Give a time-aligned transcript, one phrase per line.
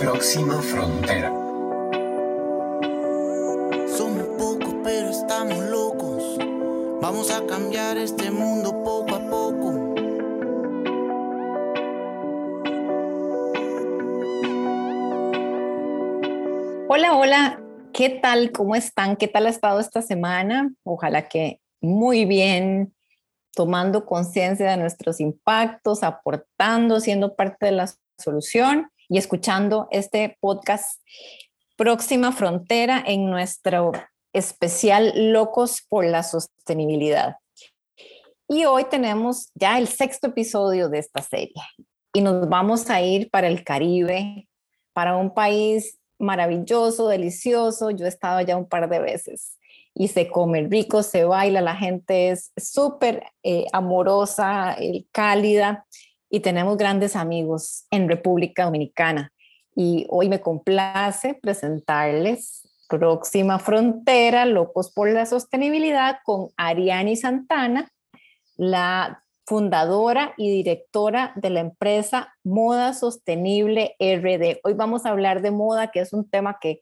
[0.00, 1.28] Próxima frontera.
[3.86, 6.38] Somos pocos, pero estamos locos.
[7.02, 9.94] Vamos a cambiar este mundo poco a poco.
[16.88, 17.62] Hola, hola,
[17.92, 18.52] ¿qué tal?
[18.52, 19.16] ¿Cómo están?
[19.16, 20.72] ¿Qué tal ha estado esta semana?
[20.82, 22.94] Ojalá que muy bien,
[23.54, 31.02] tomando conciencia de nuestros impactos, aportando, siendo parte de la solución y escuchando este podcast
[31.76, 33.90] Próxima Frontera en nuestro
[34.32, 37.34] especial Locos por la Sostenibilidad.
[38.48, 41.62] Y hoy tenemos ya el sexto episodio de esta serie
[42.12, 44.48] y nos vamos a ir para el Caribe,
[44.92, 47.90] para un país maravilloso, delicioso.
[47.90, 49.58] Yo he estado allá un par de veces
[49.92, 54.76] y se come rico, se baila, la gente es súper eh, amorosa,
[55.10, 55.84] cálida
[56.30, 59.32] y tenemos grandes amigos en República Dominicana.
[59.74, 67.90] Y hoy me complace presentarles Próxima Frontera, Locos por la Sostenibilidad, con Ariani Santana,
[68.56, 74.60] la fundadora y directora de la empresa Moda Sostenible RD.
[74.62, 76.80] Hoy vamos a hablar de moda, que es un tema que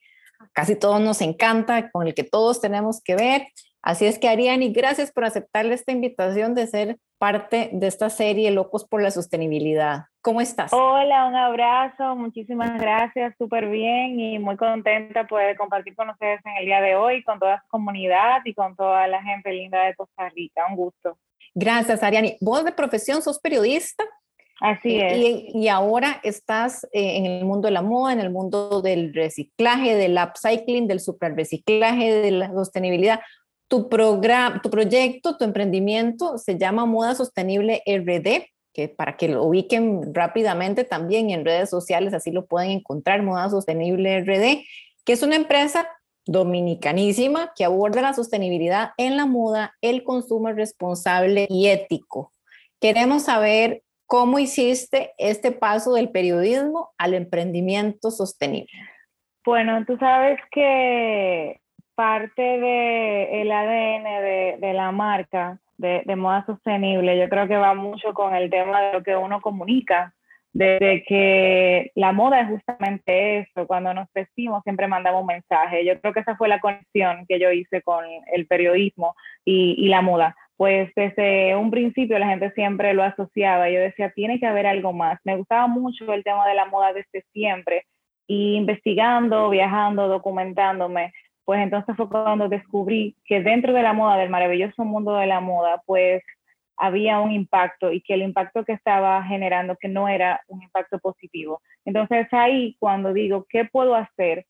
[0.52, 3.46] casi todos nos encanta, con el que todos tenemos que ver.
[3.82, 8.50] Así es que Ariani, gracias por aceptarle esta invitación de ser parte de esta serie
[8.50, 10.04] Locos por la Sostenibilidad.
[10.20, 10.72] ¿Cómo estás?
[10.72, 16.56] Hola, un abrazo, muchísimas gracias, súper bien y muy contenta poder compartir con ustedes en
[16.58, 19.94] el día de hoy, con toda su comunidad y con toda la gente linda de
[19.94, 20.66] Costa Rica.
[20.68, 21.18] Un gusto.
[21.54, 22.36] Gracias, Ariani.
[22.40, 24.04] Vos de profesión sos periodista.
[24.60, 25.54] Así es.
[25.54, 29.94] Y, ahora estás eh, en el mundo de la moda, en el mundo del reciclaje,
[29.94, 31.00] del upcycling, del
[31.36, 33.20] reciclaje, de la sostenibilidad
[33.68, 39.44] tu, programa, tu proyecto, tu emprendimiento se llama Moda Sostenible RD, que para que lo
[39.44, 44.64] ubiquen rápidamente también en redes sociales, así lo pueden encontrar, Moda Sostenible RD,
[45.04, 45.88] que es una empresa
[46.24, 52.32] dominicanísima que aborda la sostenibilidad en la moda, el consumo responsable y ético.
[52.80, 58.72] Queremos saber cómo hiciste este paso del periodismo al emprendimiento sostenible.
[59.44, 61.60] Bueno, tú sabes que
[61.98, 64.04] parte del ADN
[64.60, 68.92] de, la marca de, moda sostenible, yo creo que va mucho con el tema de
[68.92, 70.14] lo que uno comunica,
[70.52, 75.84] desde que la moda es justamente eso, cuando nos vestimos siempre mandamos un mensaje.
[75.84, 79.88] Yo creo que esa fue la conexión que yo hice con el periodismo y, y
[79.88, 80.36] la moda.
[80.56, 83.70] Pues desde un principio la gente siempre lo asociaba.
[83.70, 85.18] Yo decía, tiene que haber algo más.
[85.24, 87.86] Me gustaba mucho el tema de la moda desde siempre.
[88.28, 91.12] Y investigando, viajando, documentándome,
[91.48, 95.40] pues entonces fue cuando descubrí que dentro de la moda, del maravilloso mundo de la
[95.40, 96.22] moda, pues
[96.76, 100.98] había un impacto y que el impacto que estaba generando que no era un impacto
[100.98, 101.62] positivo.
[101.86, 104.44] Entonces ahí cuando digo, ¿qué puedo hacer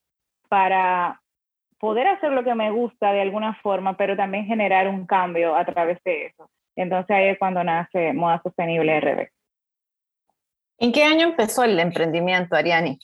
[0.48, 1.22] para
[1.78, 5.64] poder hacer lo que me gusta de alguna forma, pero también generar un cambio a
[5.64, 6.50] través de eso?
[6.75, 9.28] Entonces ahí es cuando nace Moda Sostenible RD.
[10.78, 12.98] ¿En qué año empezó el emprendimiento, Ariani?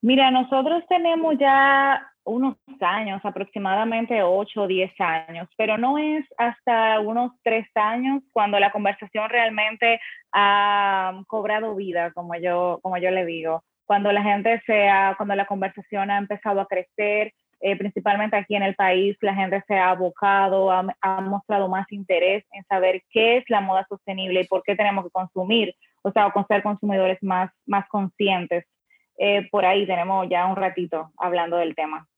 [0.00, 7.00] Mira, nosotros tenemos ya unos años, aproximadamente 8 o 10 años, pero no es hasta
[7.00, 10.00] unos 3 años cuando la conversación realmente
[10.32, 15.46] ha cobrado vida, como yo, como yo le digo, cuando la gente sea, cuando la
[15.46, 19.90] conversación ha empezado a crecer, eh, principalmente aquí en el país, la gente se ha
[19.90, 24.76] abocado, ha, mostrado más interés en saber qué es la moda sostenible y por qué
[24.76, 28.64] tenemos que consumir, o sea, ser consumidores más, más conscientes.
[29.18, 32.08] Eh, por ahí tenemos ya un ratito hablando del tema.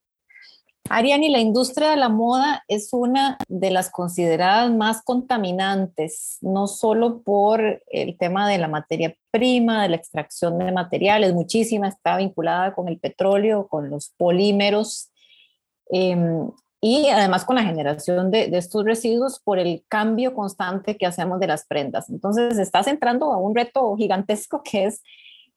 [0.92, 7.22] Ariani, la industria de la moda es una de las consideradas más contaminantes, no solo
[7.22, 12.74] por el tema de la materia prima, de la extracción de materiales, muchísima está vinculada
[12.74, 15.12] con el petróleo, con los polímeros
[15.90, 16.50] em,
[16.80, 21.38] y además con la generación de, de, estos residuos por el cambio constante que hacemos
[21.38, 22.10] de las prendas.
[22.10, 25.02] Entonces, estás entrando a un reto gigantesco que es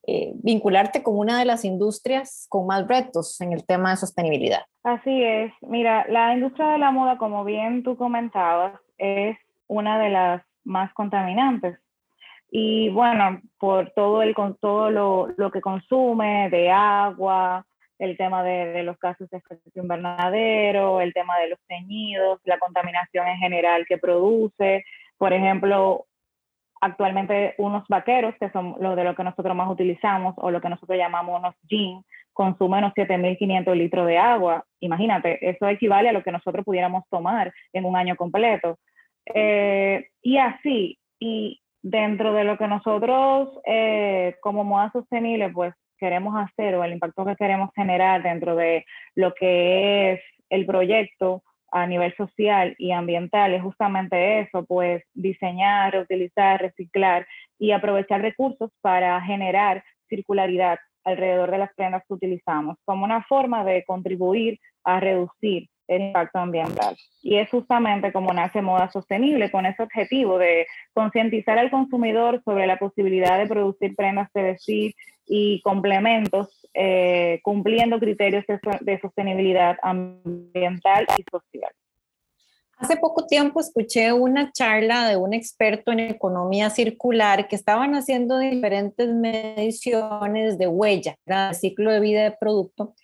[0.06, 4.64] eh, vincularte con una de las industrias con más retos en el tema de sostenibilidad.
[4.84, 5.54] Así es.
[5.62, 10.94] Mira, la industria de la moda, como bien tú comentabas, es una de las más
[10.94, 11.80] contaminantes.
[12.52, 17.66] Y bueno, por todo, el, todo lo, lo que consume de agua,
[17.98, 22.60] el tema de, de, los casos de efecto invernadero, el tema de los teñidos, la
[22.60, 24.84] contaminación en general que produce.
[25.18, 26.06] Por ejemplo,
[26.84, 30.70] actualmente unos vaqueros, que son lo de lo que nosotros más utilizamos, o lo que
[30.70, 34.66] nosotros llamamos unos jeans, consumen unos 7.500 litros de agua.
[34.82, 38.80] Imagínate, eso equivale a lo que nosotros pudiéramos tomar en un año completo.
[39.34, 46.34] Eh, y así, y dentro de lo que nosotros eh, como moda sostenible pues queremos
[46.36, 48.86] hacer o el impacto que queremos generar dentro de
[49.16, 55.92] lo que es el proyecto a nivel social y ambiental es justamente eso, pues diseñar,
[55.92, 57.28] reutilizar, reciclar
[57.58, 63.66] y aprovechar recursos para generar circularidad alrededor de las prendas que utilizamos, como una forma
[63.66, 66.96] de contribuir a reducir el impacto ambiental.
[67.24, 72.68] Y es justamente como nace Moda Sostenible, con ese objetivo de concientizar al consumidor sobre
[72.68, 74.94] la posibilidad de producir prendas de vestir
[75.26, 81.72] y complementos eh, cumpliendo criterios de, sostenibilidad ambiental y social.
[82.78, 88.40] Hace poco tiempo escuché una charla de un experto en economía circular que estaban haciendo
[88.40, 92.96] diferentes mediciones de huella, el ciclo de vida de producto,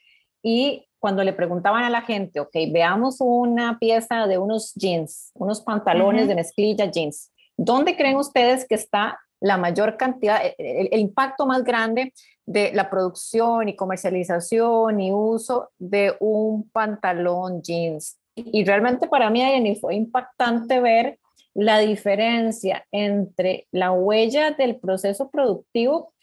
[0.42, 5.62] y cuando le preguntaban a la gente, ok, veamos una pieza de unos jeans, unos
[5.62, 11.64] pantalones de mezclilla jeans, ¿dónde creen ustedes que está la mayor cantidad, el, impacto más
[11.64, 12.14] grande
[12.46, 18.20] de la producción y comercialización y uso de un pantalón jeans?
[18.36, 21.20] Y realmente para mí, Ayani, fue impactante ver
[21.54, 26.14] la diferencia entre la huella del proceso productivo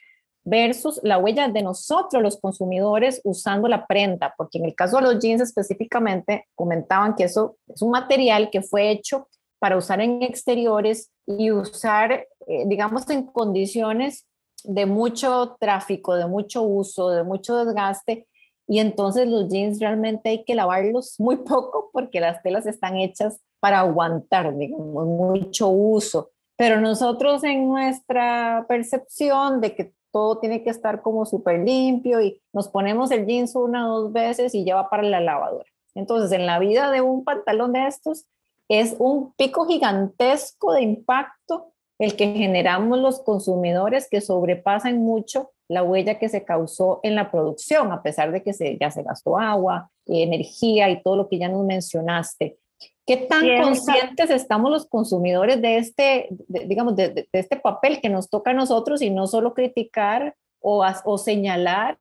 [0.47, 5.03] versus la huella de nosotros los consumidores usando la prenda, porque en el caso de
[5.03, 9.29] los jeans específicamente comentaban que eso es un material que fue hecho
[9.59, 14.27] para usar en exteriores y usar, eh, digamos, en condiciones
[14.65, 18.27] de mucho tráfico, de mucho uso, de mucho desgaste.
[18.69, 23.41] Y entonces los jeans realmente hay que lavarlos muy poco porque las telas están hechas
[23.61, 26.31] para aguantar, digamos, mucho uso.
[26.57, 32.41] Pero nosotros en nuestra percepción de que todo tiene que estar como súper limpio y
[32.53, 35.67] nos ponemos el jeans una o dos veces y ya va para la lavadora.
[35.95, 38.25] Entonces, en la vida de un pantalón de estos
[38.69, 45.83] es un pico gigantesco de impacto el que generamos los consumidores que sobrepasan mucho la
[45.83, 49.39] huella que se causó en la producción, a pesar de que se, ya se gastó
[49.39, 52.59] agua, energía y todo lo que ya nos mencionaste.
[53.07, 58.51] ¿Qué tan conscientes estamos los consumidores de este, digamos, de, este papel que nos toca
[58.51, 61.99] a nosotros y no solo criticar o, o señalar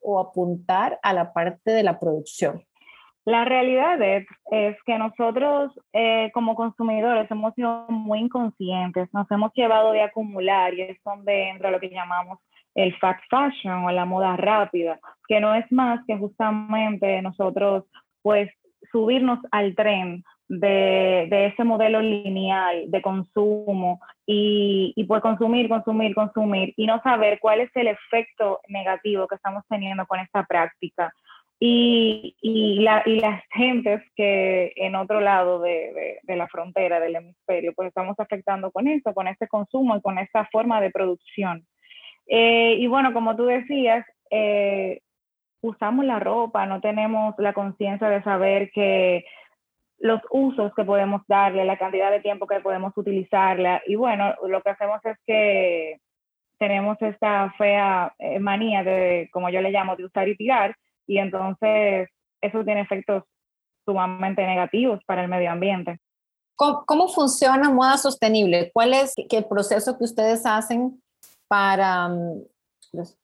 [0.00, 2.64] o apuntar a la parte de la producción?
[3.24, 4.26] La realidad es,
[4.84, 10.82] que nosotros eh, como consumidores hemos sido muy inconscientes, nos hemos llevado de acumular y
[10.82, 12.40] es donde entra lo que llamamos
[12.74, 14.98] el fast fashion o la moda rápida,
[15.28, 17.84] que no es más que justamente nosotros
[18.22, 18.50] pues
[18.90, 26.74] subirnos al tren de, ese modelo lineal de consumo y, y pues consumir, consumir, consumir
[26.76, 31.12] y no saber cuál es el efecto negativo que estamos teniendo con esta práctica.
[31.64, 37.14] Y, y, la, y las gentes que en otro lado de, de, la frontera del
[37.14, 41.64] hemisferio, pues estamos afectando con eso, con este consumo y con esta forma de producción.
[42.26, 45.02] Eh, y bueno, como tú decías, eh,
[45.60, 49.24] usamos la ropa, no tenemos la conciencia de saber que
[50.00, 53.82] los usos que podemos darle, la cantidad de tiempo que podemos utilizarla.
[53.86, 55.98] Y bueno, lo que hacemos es que
[56.58, 60.74] tenemos esta fea eh, manía de, como yo le llamo, de usar y tirar,
[61.12, 62.08] y entonces
[62.40, 63.24] eso tiene efectos
[63.84, 65.98] sumamente negativos para el medio ambiente.
[66.56, 68.70] ¿Cómo, funciona moda sostenible?
[68.72, 71.02] ¿Cuál es el proceso que ustedes hacen
[71.48, 72.42] para, mm,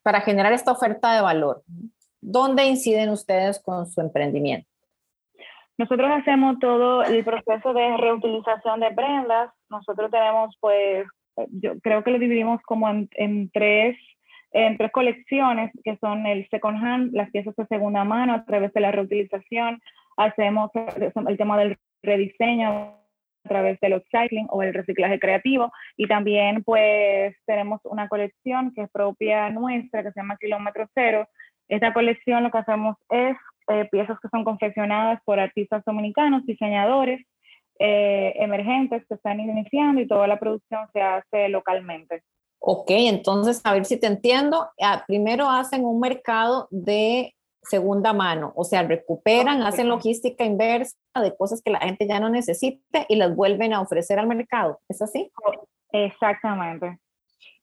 [0.02, 1.62] para generar esta oferta de valor?
[2.20, 4.68] ¿Dónde inciden ustedes con su emprendimiento?
[5.78, 9.52] Nosotros hacemos todo el proceso de reutilización de prendas.
[9.70, 11.06] Nosotros tenemos, pues,
[11.52, 13.96] yo creo que lo dividimos como en, tres,
[14.52, 18.72] en tres colecciones, que son el second hand, las piezas de segunda mano a través
[18.72, 19.80] de la reutilización.
[20.16, 26.62] Hacemos el tema del rediseño a través del upcycling o el reciclaje creativo y también
[26.64, 31.28] pues tenemos una colección que es propia nuestra que se llama Kilómetro Cero,
[31.68, 33.36] esta colección lo que hacemos es
[33.68, 37.24] eh, piezas que son confeccionadas por artistas dominicanos, diseñadores
[37.78, 42.22] eh, emergentes que están iniciando y toda la producción se hace localmente.
[42.60, 44.68] Ok, entonces a ver si te entiendo.
[44.80, 51.36] Ah, primero hacen un mercado de segunda mano, o sea, recuperan, hacen logística inversa de
[51.36, 54.80] cosas que la gente ya no necesita y las vuelven a ofrecer al mercado.
[54.88, 55.30] ¿Es así?
[55.92, 56.98] Exactamente.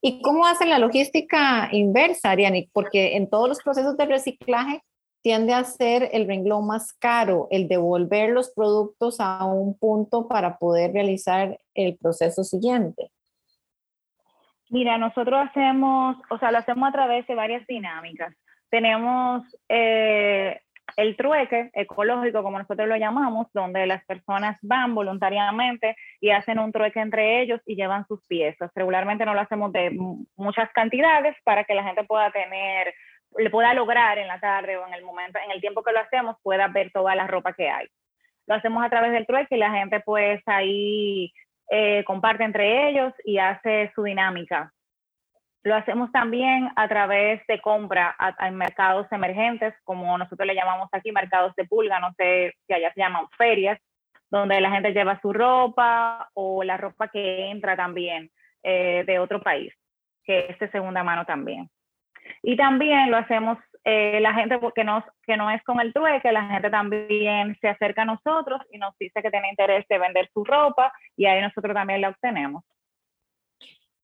[0.02, 2.70] ¿Y cómo hacen la logística inversa, Ariani?
[2.72, 4.84] Porque en todos los procesos de reciclaje
[5.24, 10.60] tiende a ser el renglón más caro, el devolver los productos a un punto para
[10.60, 13.10] poder realizar el proceso siguiente.
[14.70, 18.36] Mira, nosotros hacemos, o sea, lo hacemos a través de varias dinámicas.
[18.70, 20.60] Tenemos eh,
[20.98, 26.72] el trueque ecológico, como nosotros lo llamamos, donde las personas van voluntariamente y hacen un
[26.72, 28.72] trueque entre ellos y llevan sus piezas.
[28.74, 29.92] Regularmente no lo hacemos de
[30.36, 32.94] muchas cantidades para que la gente pueda tener,
[33.38, 36.00] le pueda lograr en la tarde o en el momento, en el tiempo que lo
[36.00, 37.88] hacemos, pueda ver toda la ropa que hay.
[38.48, 41.34] Lo hacemos a través del trueque y la gente pues ahí
[41.70, 44.72] eh, comparte entre ellos y hace su dinámica
[45.66, 51.12] lo hacemos también a través de compra en mercados emergentes, como nosotros le llamamos aquí,
[51.12, 53.80] mercados de pulga, no sé si allá se llaman ferias,
[54.30, 58.30] donde la gente lleva su ropa o la ropa que entra también
[58.62, 59.74] eh, de otro país,
[60.24, 61.68] que es de segunda mano también.
[62.44, 66.50] Y también lo hacemos eh, la gente no, que no es con el trueque, la
[66.50, 70.44] gente también se acerca a nosotros y nos dice que tiene interés de vender su
[70.44, 72.64] ropa y ahí nosotros también la obtenemos.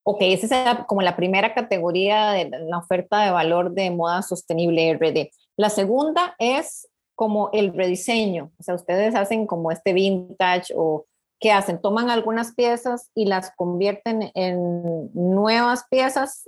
[0.04, 4.94] Ok, esa es como la primera categoría de la oferta de valor de moda sostenible
[4.94, 5.30] RD.
[5.58, 11.06] La segunda es como el rediseño, o sea, ustedes hacen como este vintage o
[11.40, 11.82] ¿qué hacen?
[11.82, 16.48] Toman algunas piezas y las convierten en nuevas piezas.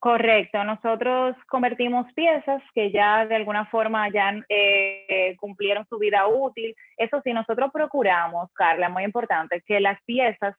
[0.00, 6.74] Correcto, nosotros convertimos piezas que ya de alguna forma ya eh, cumplieron su vida útil.
[6.96, 10.56] Eso sí, nosotros procuramos, Carla, muy importante, que las piezas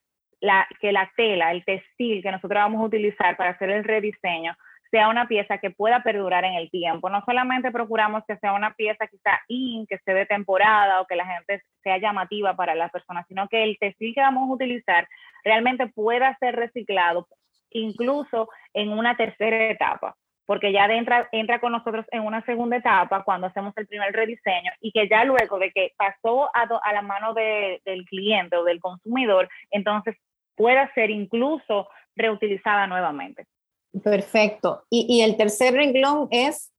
[0.80, 4.56] que la tela, el textil que nosotros vamos a utilizar para hacer el rediseño,
[4.92, 7.10] sea una pieza que pueda perdurar en el tiempo.
[7.10, 11.16] No solamente procuramos que sea una pieza quizá in, que esté de temporada o que
[11.16, 15.08] la gente sea llamativa para las personas, sino que el textil que vamos a utilizar
[15.44, 17.28] realmente pueda ser reciclado
[17.72, 23.24] incluso en una tercera etapa, porque ya entra, entra con nosotros en una segunda etapa
[23.24, 27.02] cuando hacemos el primer rediseño y que ya luego de que pasó a, a la
[27.02, 30.16] mano del cliente o del consumidor, entonces
[30.56, 33.46] pueda ser incluso reutilizada nuevamente.
[34.04, 34.84] Perfecto.
[34.90, 36.71] Y, el tercer renglón es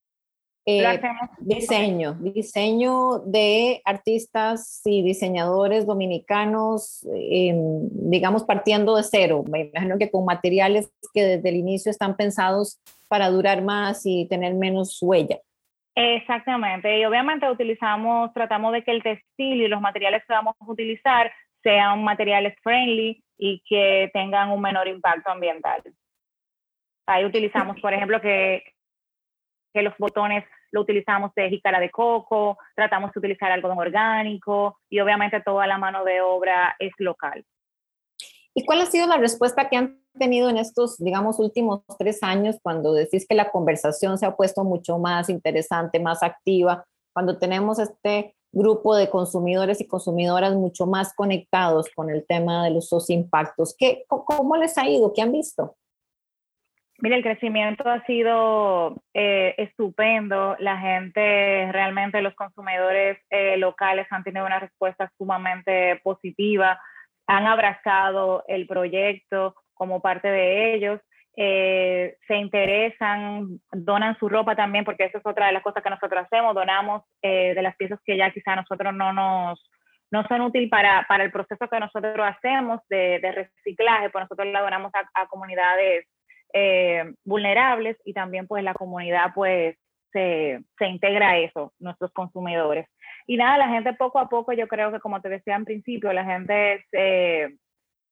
[0.64, 1.00] eh,
[1.38, 9.44] diseño, diseño de artistas y diseñadores dominicanos, em, digamos, partiendo de cero.
[9.50, 14.26] Me imagino que con materiales que desde el inicio están pensados para durar más y
[14.28, 15.38] tener menos huella.
[15.94, 20.70] Exactamente, y obviamente utilizamos, tratamos de que el textil y los materiales que vamos a
[20.70, 21.30] utilizar
[21.62, 25.82] sean materiales friendly y que tengan un menor impacto ambiental.
[27.06, 28.62] Ahí utilizamos, por ejemplo, que,
[29.72, 35.00] que los botones lo utilizamos de jícara de coco, tratamos de utilizar algodón orgánico y
[35.00, 37.44] obviamente toda la mano de obra es local.
[38.54, 42.58] ¿Y cuál ha sido la respuesta que han tenido en estos, digamos, últimos tres años
[42.62, 47.78] cuando decís que la conversación se ha puesto mucho más interesante, más activa, cuando tenemos
[47.78, 53.74] este grupo de consumidores y consumidoras mucho más conectados con el tema de los impactos.
[53.76, 55.12] ¿Qué, ¿Cómo les ha ido?
[55.14, 55.76] ¿Qué han visto?
[57.02, 60.54] Mira, el crecimiento ha sido eh, estupendo.
[60.60, 66.80] La gente, realmente los consumidores eh, locales han tenido una respuesta sumamente positiva,
[67.26, 71.00] han abrazado el proyecto como parte de ellos.
[71.36, 75.90] Eh, se interesan, donan su ropa también, porque eso es otra de las cosas que
[75.90, 79.60] nosotros hacemos, donamos eh, de las piezas que ya quizá nosotros no nos
[80.12, 84.60] no son útiles para, para el proceso que nosotros hacemos de reciclaje, pues nosotros la
[84.60, 86.06] donamos a, comunidades
[86.52, 89.76] eh, vulnerables y también pues la comunidad pues
[90.12, 92.86] se, se, integra a eso, nuestros consumidores.
[93.26, 96.12] Y nada, la gente poco a poco, yo creo que como te decía en principio,
[96.12, 97.56] la gente se,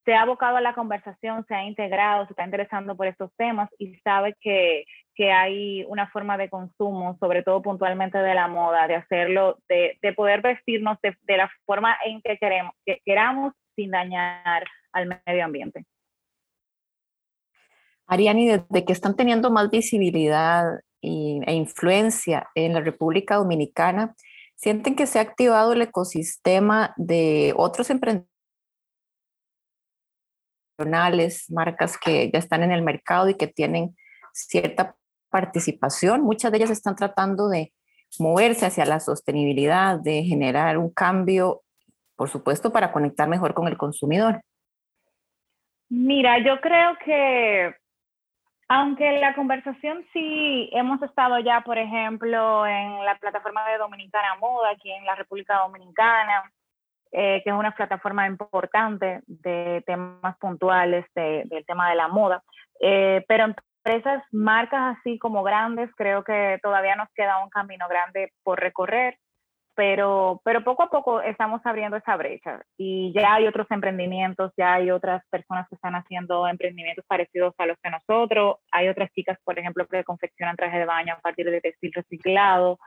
[0.04, 3.68] se ha abocado a la conversación, se ha integrado, se está interesando por estos temas
[3.78, 8.88] y sabe que, que hay una forma de consumo, sobre todo puntualmente de la moda,
[8.88, 13.52] de hacerlo, de, de poder vestirnos de, de, la forma en que queremos, que queramos
[13.76, 15.84] sin dañar al medio ambiente.
[18.10, 24.16] Ariani, desde que están teniendo más visibilidad e influencia en la República Dominicana,
[24.56, 28.28] ¿sienten que se ha activado el ecosistema de otros emprendedores?
[31.50, 33.94] marcas que ya están en el mercado y que tienen
[34.32, 34.96] cierta
[35.28, 36.22] participación.
[36.22, 37.72] Muchas de ellas están tratando de
[38.18, 41.62] moverse hacia la sostenibilidad, de generar un cambio,
[42.16, 44.40] por supuesto, para conectar mejor con el consumidor.
[45.90, 47.74] Mira, yo creo que
[48.72, 54.70] aunque la conversación sí hemos estado ya, por ejemplo, en la plataforma de Dominicana Moda,
[54.70, 56.52] aquí en la República Dominicana,
[57.10, 62.44] eh, que es una plataforma importante de temas puntuales del tema de la moda.
[62.80, 68.32] Eh, pero empresas, marcas así como grandes, creo que todavía nos queda un camino grande
[68.44, 69.18] por recorrer,
[69.74, 74.74] pero, pero poco a poco estamos abriendo esa brecha y ya hay otros emprendimientos, ya
[74.74, 79.38] hay otras personas que están haciendo emprendimientos parecidos a los que nosotros, hay otras chicas,
[79.44, 82.78] por ejemplo, que confeccionan trajes de baño a partir de textil reciclado.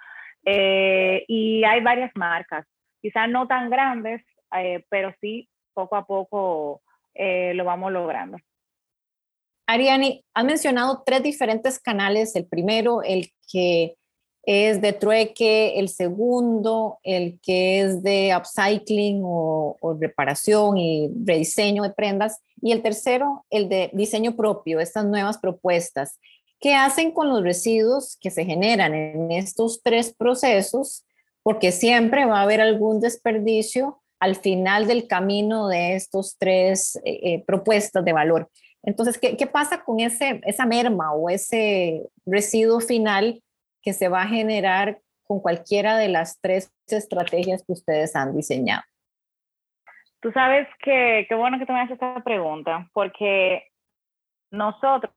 [0.46, 2.66] Eh, y hay varias marcas,
[3.02, 4.22] quizás no tan grandes,
[4.58, 6.82] eh, pero sí poco a poco
[7.14, 8.38] eh, lo vamos logrando.
[9.68, 12.36] Ariani, has mencionado tres diferentes canales.
[12.36, 13.96] El primero, el que
[14.46, 21.92] es de trueque, el segundo, el que es de upcycling o, reparación y rediseño de
[21.92, 26.20] prendas, y el tercero, el de diseño propio, estas nuevas propuestas.
[26.60, 31.06] ¿Qué hacen con los residuos que se generan en estos tres procesos?
[31.42, 37.20] Porque siempre va a haber algún desperdicio al final del camino de estos tres eh,
[37.24, 38.50] eh, propuestas de valor.
[38.82, 43.43] Entonces, ¿qué, ¿qué, pasa con ese, esa merma o ese residuo final
[43.84, 48.84] que se va a generar con cualquiera de las tres estrategias que ustedes han diseñado?
[50.22, 53.68] Tú sabes que qué bueno que tú me haces esta pregunta, porque
[54.52, 55.14] nosotros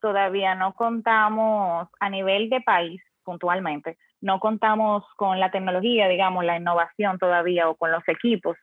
[0.00, 6.56] todavía no contamos a nivel de país puntualmente, no contamos con la tecnología, digamos, la
[6.56, 8.56] innovación todavía o con los equipos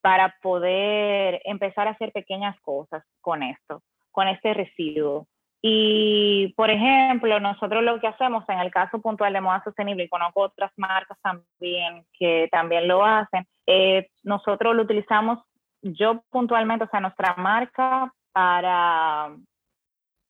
[0.00, 5.26] para poder empezar a hacer pequeñas cosas con esto, con este residuo.
[5.60, 10.08] Y, por ejemplo, nosotros lo que hacemos en el caso puntual de moda sostenible, y
[10.08, 15.40] conozco otras marcas también que también lo hacen, eh, nosotros lo utilizamos,
[15.82, 19.34] yo puntualmente, o sea, nuestra marca para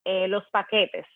[0.04, 1.06] eh, los paquetes.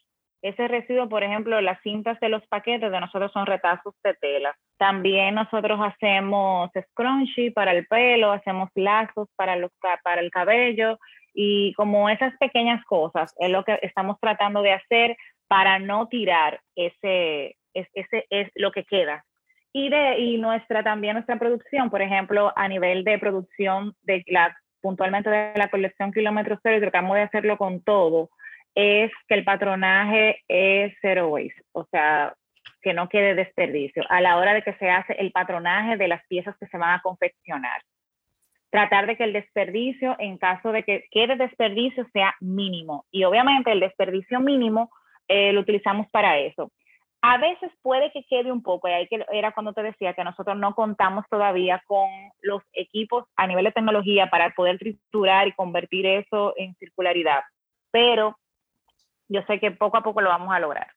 [0.42, 4.54] Ese residuo, por ejemplo, las cintas de los paquetes de nosotros son retazos de tela.
[4.76, 9.70] También nosotros hacemos scrunchie para el pelo, hacemos lazos para, los,
[10.02, 10.98] para el cabello
[11.34, 15.16] y como esas pequeñas cosas es lo que estamos tratando de hacer
[15.48, 19.24] para no tirar ese, ese, es lo que queda.
[19.72, 24.56] Y, de, y nuestra, también nuestra producción, por ejemplo, a nivel de producción de la,
[24.82, 28.30] puntualmente de la colección kilómetro cero, y tratamos de hacerlo con todo,
[28.74, 32.34] es que el patronaje es zero waste, o sea,
[32.82, 36.26] que no quede desperdicio a la hora de que se hace el patronaje de las
[36.26, 37.80] piezas que se van a confeccionar
[38.72, 43.04] tratar de que el desperdicio, en caso de que quede desperdicio, sea mínimo.
[43.10, 44.90] Y obviamente el desperdicio mínimo
[45.28, 46.72] eh, lo utilizamos para eso.
[47.20, 50.56] A veces puede que quede un poco, y ahí era cuando te decía que nosotros
[50.56, 52.08] no contamos todavía con
[52.40, 57.42] los equipos a nivel de tecnología para poder triturar y convertir eso en circularidad,
[57.92, 58.36] pero
[59.28, 60.88] yo sé que poco a poco lo vamos a lograr.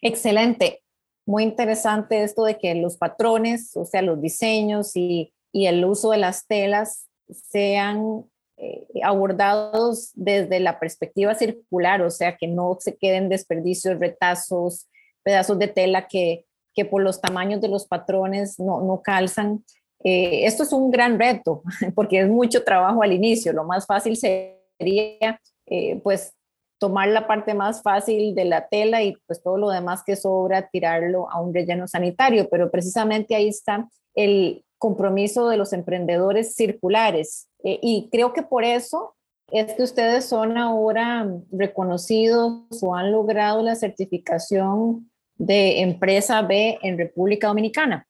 [0.00, 0.80] Excelente,
[1.26, 6.10] muy interesante esto de que los patrones, o sea, los diseños y y el uso
[6.10, 8.24] de las telas sean
[8.56, 14.86] eh, abordados desde la perspectiva circular, o sea, que no se queden desperdicios, retazos,
[15.22, 19.64] pedazos de tela que, que por los tamaños de los patrones no, no calzan.
[20.04, 21.62] Eh, esto es un gran reto
[21.94, 23.52] porque es mucho trabajo al inicio.
[23.52, 26.34] Lo más fácil sería, eh, pues,
[26.78, 30.68] tomar la parte más fácil de la tela y pues todo lo demás que sobra
[30.70, 37.48] tirarlo a un relleno sanitario, pero precisamente ahí está el, compromiso de los emprendedores circulares.
[37.62, 39.14] Eh, y creo que por eso
[39.52, 46.98] es que ustedes son ahora reconocidos o han logrado la certificación de empresa B en
[46.98, 48.06] República Dominicana.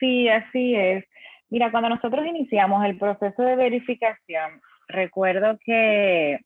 [0.00, 1.04] Sí, así es.
[1.50, 6.40] Mira, cuando nosotros iniciamos el proceso de verificación, recuerdo que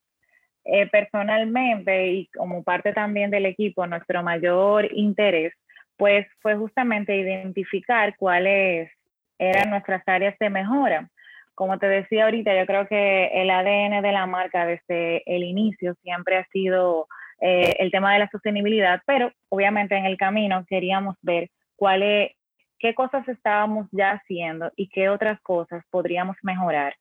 [0.65, 5.53] eh, personalmente y como parte también del equipo, nuestro mayor interés
[5.97, 8.91] pues fue justamente identificar cuáles
[9.39, 11.09] eran nuestras áreas de mejora.
[11.55, 15.95] Como te decía ahorita, yo creo que el ADN de la marca desde el inicio
[16.03, 17.07] siempre ha sido
[17.41, 22.33] eh, el tema de la sostenibilidad, pero obviamente en el camino queríamos ver cuáles,
[22.79, 26.95] qué cosas estábamos ya haciendo y qué otras cosas podríamos mejorar.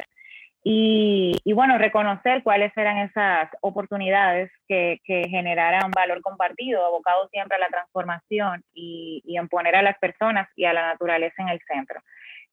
[0.64, 7.60] Y, bueno, reconocer cuáles eran esas oportunidades que, que, generaran valor compartido, abocado siempre a
[7.60, 11.60] la transformación y, y en poner a las personas y a la naturaleza en el
[11.68, 12.00] centro.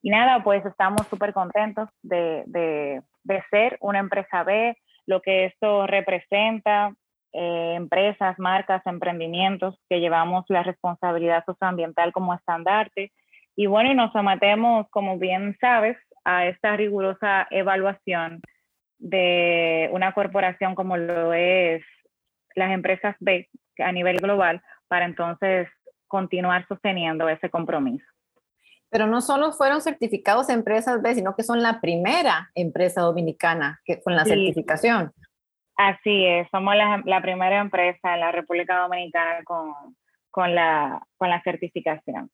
[0.01, 5.45] Y nada, pues estamos súper contentos de, de, de, ser una empresa B, lo que
[5.45, 6.93] esto representa,
[7.33, 13.11] eh, empresas, marcas, emprendimientos que llevamos la responsabilidad socioambiental como estandarte.
[13.55, 18.41] Y bueno, y nos sometemos, como bien sabes, a esta rigurosa evaluación
[18.97, 21.83] de una corporación como lo es
[22.55, 25.67] las empresas B a nivel global para entonces
[26.07, 28.05] continuar sosteniendo ese compromiso.
[28.89, 34.01] Pero no solo fueron certificados empresas B, sino que son la primera empresa dominicana que,
[34.01, 35.13] con la certificación.
[35.75, 39.73] Así es, somos la, la, primera empresa en la República Dominicana con,
[40.29, 42.29] con, la, con la certificación.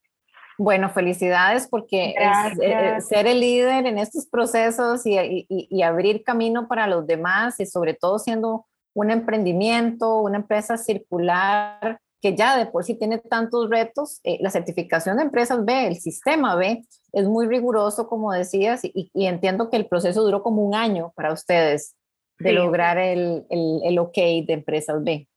[0.58, 6.24] Bueno, felicidades porque es, eh, ser el líder en estos procesos y, y, y, abrir
[6.24, 12.58] camino para los demás y sobre todo siendo un emprendimiento, una empresa circular que ya
[12.58, 16.84] de por sí tiene tantos retos, eh, la certificación de empresas B, el sistema B,
[17.14, 21.32] es muy riguroso, como decías, y, entiendo que el proceso duró como un año para
[21.32, 21.96] ustedes
[22.40, 25.28] de lograr el, el, el OK de empresas B.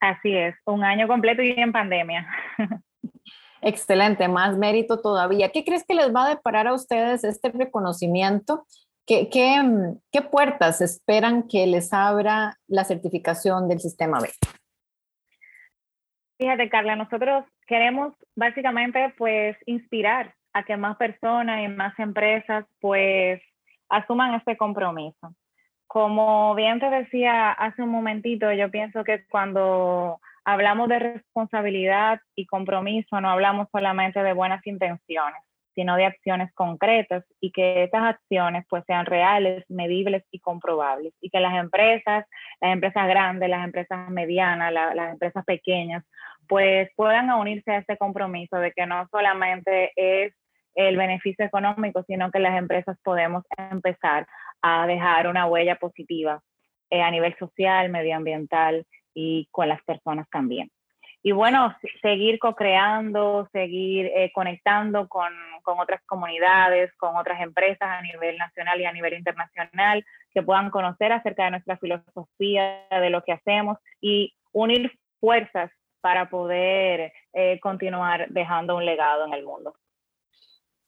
[0.00, 2.26] Así es, un año completo y en pandemia.
[3.62, 5.50] Excelente, más mérito todavía.
[5.50, 8.66] ¿Qué crees que les va a deparar a ustedes este reconocimiento?
[9.06, 9.62] ¿Qué, qué,
[10.10, 14.30] qué puertas esperan que les abra la certificación del sistema B?
[16.38, 23.40] Fíjate, Carla, nosotros queremos básicamente pues inspirar a que más personas y más empresas pues
[23.88, 25.34] asuman este compromiso.
[25.86, 32.46] Como bien te decía hace un momentito, yo pienso que cuando hablamos de responsabilidad y
[32.46, 35.42] compromiso, no hablamos solamente de buenas intenciones,
[35.74, 41.30] sino de acciones concretas y que estas acciones pues sean reales, medibles y comprobables y
[41.30, 42.26] que las empresas,
[42.60, 46.04] las empresas grandes, las empresas medianas, las empresas pequeñas,
[46.48, 50.34] pues puedan unirse a este compromiso de que no solamente es
[50.74, 54.26] el beneficio económico, sino que las empresas podemos empezar
[54.62, 56.40] a dejar una huella positiva
[56.90, 60.70] eh, a nivel social, medioambiental y con las personas también.
[61.24, 68.02] Y bueno, seguir co-creando, seguir eh, conectando con, con, otras comunidades, con otras empresas a
[68.02, 73.22] nivel nacional y a nivel internacional, que puedan conocer acerca de nuestra filosofía, de lo
[73.22, 75.70] que hacemos y unir fuerzas
[76.00, 79.74] para poder eh, continuar dejando un legado en el mundo.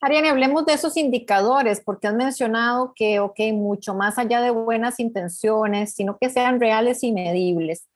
[0.00, 5.00] Ariane, hablemos de esos indicadores, porque has mencionado que, ok, mucho más allá de buenas
[5.00, 7.88] intenciones, sino que sean reales y medibles.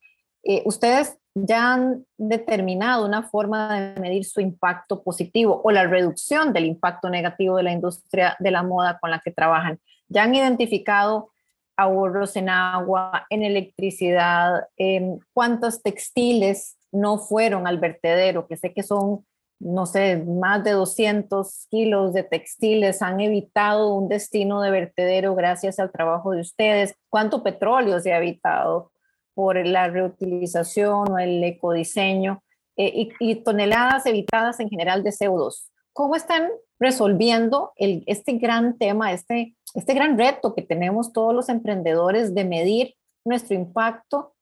[0.51, 6.55] Eh, ustedes ya han determinado una forma de medir su impacto positivo o la reducción
[6.55, 9.79] del impacto negativo de la industria de la moda con la que trabajan.
[10.09, 11.29] Ya han identificado
[11.77, 18.83] ahorros en agua, en electricidad, en cuántos textiles no fueron al vertedero, que sé que
[18.83, 19.27] son
[19.61, 25.81] no sé, más de 200 kilos de textiles han evitado un destino de vertedero gracias
[25.81, 26.95] al trabajo de ustedes.
[27.11, 28.93] ¿Cuánto petróleo se ha evitado
[29.39, 32.43] por la reutilización o el ecodiseño?
[32.77, 35.69] Eh, y, toneladas evitadas en general de CO2.
[35.93, 36.49] ¿Cómo están
[36.81, 42.45] resolviendo el, este gran tema, este, este gran reto que tenemos todos los emprendedores de
[42.45, 44.35] medir nuestro impacto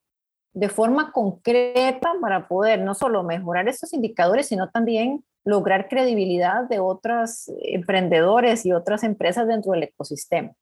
[0.54, 6.78] de forma concreta para poder no solo mejorar estos indicadores, sino también lograr credibilidad de
[6.78, 10.52] otros emprendedores y otras empresas dentro del ecosistema.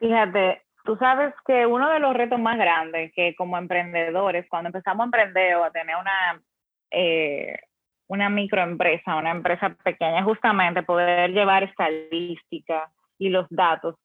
[0.00, 5.02] Fíjate, tú sabes que uno de los retos más grandes que como emprendedores, cuando empezamos
[5.02, 6.40] a emprender o a tener una,
[6.90, 7.58] eh,
[8.06, 13.96] una microempresa, una empresa pequeña, justamente poder llevar estadística y los datos,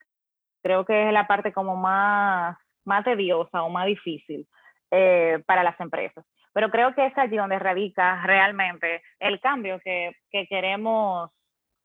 [0.62, 4.46] creo que es la parte como más más tediosa o más difícil
[4.91, 6.26] eh, para las empresas.
[6.52, 11.32] Pero creo que es allí donde radica realmente el cambio que, que queremos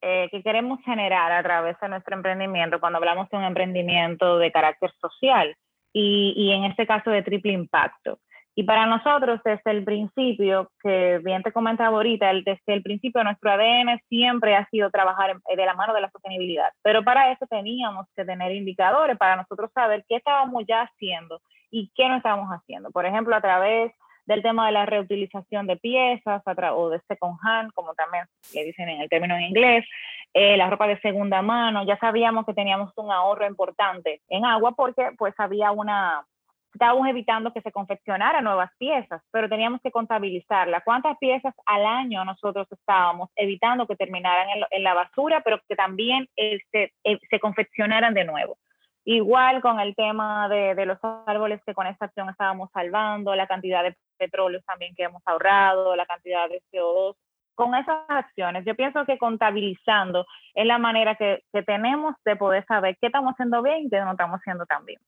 [0.00, 4.52] eh, que queremos generar a través de nuestro emprendimiento cuando hablamos de un emprendimiento de
[4.52, 5.56] carácter social
[5.92, 8.18] y, y en este caso de triple impacto.
[8.58, 13.52] Y para nosotros, desde el principio, que bien te comentaba ahorita, desde el principio nuestro
[13.52, 16.68] ADN siempre ha sido trabajar de la mano de la sostenibilidad.
[16.82, 21.92] Pero para eso teníamos que tener indicadores para nosotros saber qué estábamos ya haciendo y
[21.94, 22.90] qué no estábamos haciendo.
[22.90, 23.92] Por ejemplo, a través
[24.28, 28.88] del tema de la reutilización de piezas o de second hand, como también le dicen
[28.90, 29.86] en el término en inglés,
[30.34, 34.72] eh, la ropa de segunda mano, ya sabíamos que teníamos un ahorro importante en agua
[34.72, 36.26] porque pues había una
[36.74, 40.82] estábamos evitando que se confeccionaran nuevas piezas, pero teníamos que contabilizarla.
[40.82, 46.28] ¿Cuántas piezas al año nosotros estábamos evitando que terminaran en, la basura, pero que también
[46.36, 48.58] este, eh, se confeccionaran de nuevo?
[49.04, 53.46] Igual con el tema de, de, los árboles que con esta acción estábamos salvando, la
[53.46, 57.16] cantidad de petróleo también que hemos ahorrado, la cantidad de CO2.
[57.54, 62.64] Con esas acciones, yo pienso que contabilizando es la manera que, que tenemos de poder
[62.66, 65.00] saber qué estamos haciendo bien y qué no estamos haciendo tan bien.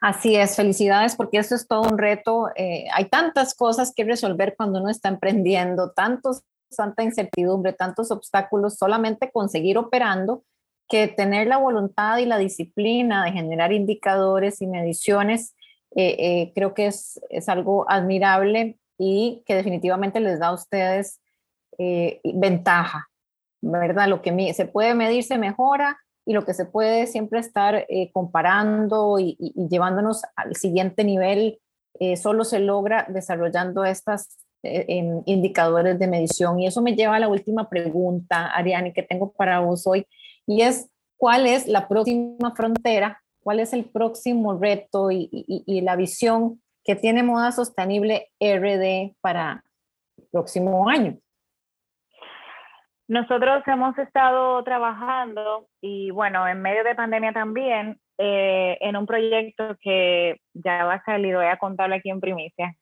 [0.00, 2.50] Así es, felicidades porque esto es todo un reto.
[2.56, 6.42] Eh, hay tantas cosas que resolver cuando uno está emprendiendo, tantos,
[6.74, 10.44] tanta incertidumbre, tantos obstáculos, solamente conseguir operando
[10.88, 15.54] que tener la voluntad y la disciplina de generar indicadores y mediciones,
[15.96, 21.20] eh, eh, creo que es, es, algo admirable y que definitivamente les da a ustedes
[22.24, 23.08] ventaja,
[23.60, 24.08] ¿verdad?
[24.08, 25.96] Lo que se puede medir se mejora
[26.28, 29.34] y lo que se puede siempre estar eh, comparando y,
[29.70, 31.58] llevándonos al siguiente nivel,
[31.98, 34.28] eh, solo se logra desarrollando estos
[34.62, 36.60] eh, indicadores de medición.
[36.60, 40.06] Y eso me lleva a la última pregunta, Ariane, que tengo para vos hoy,
[40.46, 43.22] y es, ¿cuál es la próxima frontera?
[43.42, 49.62] ¿Cuál es el próximo reto y, y la visión ¿Qué tiene Moda Sostenible RD para
[50.16, 51.18] el próximo año?
[53.08, 59.76] Nosotros hemos estado trabajando y bueno, en medio de pandemia también, eh, en un proyecto
[59.82, 62.74] que ya va a salir, voy a contarlo aquí en primicia,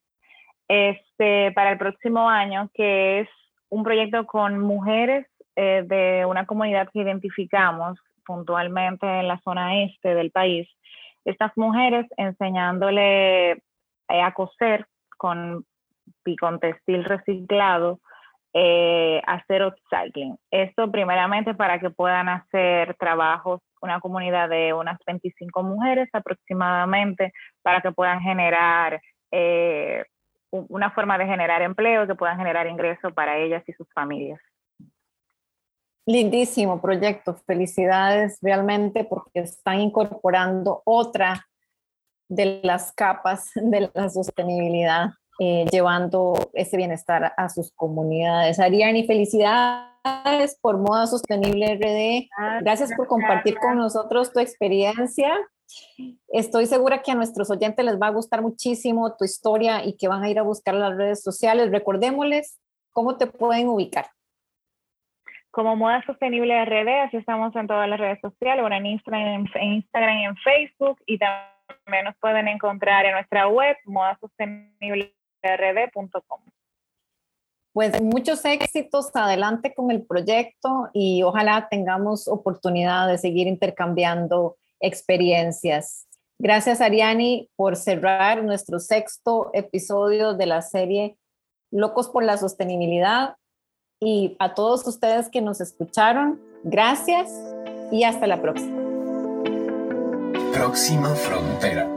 [0.69, 3.29] este, para el próximo año, que es
[3.71, 10.15] un proyecto con mujeres eh, de una comunidad que identificamos puntualmente en la zona este
[10.15, 10.69] del país.
[11.25, 13.59] Estas mujeres enseñándole eh,
[14.09, 14.87] a coser
[15.17, 15.65] con,
[16.39, 18.01] con textil reciclado
[18.59, 20.39] eh, hacer upcycling.
[20.51, 27.83] Esto primeramente para que puedan hacer trabajos, una comunidad de unas 25 mujeres aproximadamente, para
[27.83, 30.05] que puedan generar eh,
[30.51, 34.41] una forma de generar empleo, que puedan generar ingresos para ellas y sus familias.
[36.07, 41.47] Lindísimo proyecto, felicidades realmente porque están incorporando otra
[42.29, 48.59] de las capas de la sostenibilidad eh, llevando ese bienestar a sus comunidades.
[48.59, 52.29] Ariani, felicidades por Moda Sostenible RD.
[52.63, 55.31] Gracias por compartir con nosotros tu experiencia.
[56.29, 60.09] Estoy segura que a nuestros oyentes les va a gustar muchísimo tu historia y que
[60.09, 61.71] van a ir a buscar las redes sociales.
[61.71, 62.59] Recordémosles
[62.93, 64.07] cómo te pueden ubicar.
[65.57, 70.21] Como Moda Sostenible RD, así estamos en todas las redes sociales, bueno, en Instagram, en
[70.21, 76.41] y en Facebook, y también nos pueden encontrar en nuestra web, Moda Sostenible rd.com.
[77.73, 86.07] Pues muchos éxitos adelante con el proyecto y ojalá tengamos oportunidad de seguir intercambiando experiencias.
[86.39, 91.17] Gracias Ariani por cerrar nuestro sexto episodio de la serie
[91.71, 93.37] Locos por la Sostenibilidad
[94.01, 97.31] y a todos ustedes que nos escucharon, gracias
[97.91, 98.77] y hasta la próxima.
[100.53, 101.96] Próxima frontera.